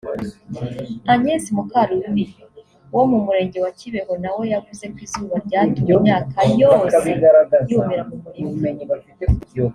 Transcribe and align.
Agnes 1.13 1.43
Mukarubibi 1.55 2.25
wo 2.95 3.03
mu 3.11 3.17
murenge 3.25 3.57
wa 3.65 3.71
Kibeho 3.79 4.13
na 4.23 4.31
we 4.37 4.43
yavuze 4.53 4.83
ko 4.93 4.97
izuba 5.05 5.35
ryatumye 5.45 5.91
imyaka 5.99 6.39
yose 6.61 7.01
yumira 7.73 8.03
mu 8.09 8.15
murima 8.23 8.69